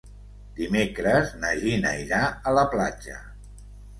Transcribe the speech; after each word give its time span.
Dimecres 0.59 1.33
na 1.43 1.51
Gina 1.59 1.93
irà 2.05 2.21
a 2.53 2.57
la 2.61 2.63
platja. 2.75 3.21